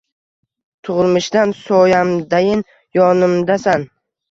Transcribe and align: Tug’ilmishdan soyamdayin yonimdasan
Tug’ilmishdan 0.89 1.53
soyamdayin 1.59 2.67
yonimdasan 3.03 3.89